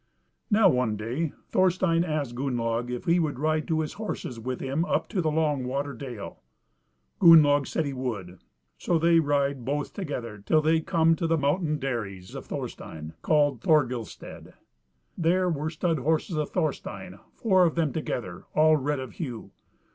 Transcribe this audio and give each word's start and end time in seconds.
Now 0.49 0.67
one 0.67 0.97
day 0.97 1.31
Thorstein 1.51 2.03
asked 2.03 2.33
Gunnlaug 2.33 2.89
if 2.89 3.05
he 3.05 3.19
would 3.19 3.37
ride 3.37 3.67
to 3.67 3.81
his 3.81 3.93
horses 3.93 4.39
with 4.39 4.59
him 4.59 4.83
up 4.83 5.07
to 5.09 5.21
Long 5.21 5.63
water 5.63 5.93
dale. 5.93 6.41
Gunnlaug 7.19 7.67
said 7.67 7.85
he 7.85 7.93
would. 7.93 8.39
So 8.79 8.97
they 8.97 9.19
ride 9.19 9.63
both 9.63 9.93
together 9.93 10.41
till 10.43 10.59
they 10.59 10.79
come 10.81 11.15
to 11.17 11.27
the 11.27 11.37
mountain 11.37 11.77
dairies 11.77 12.33
of 12.33 12.47
Thorstein, 12.47 13.13
called 13.21 13.61
Thorgils 13.61 14.09
stead. 14.09 14.55
There 15.19 15.47
were 15.51 15.69
stud 15.69 15.99
horses 15.99 16.35
of 16.35 16.49
Thorstein, 16.49 17.19
four 17.35 17.63
of 17.65 17.75
them 17.75 17.93
together, 17.93 18.45
all 18.55 18.77
red 18.77 18.99
of 18.99 19.11
hue. 19.11 19.51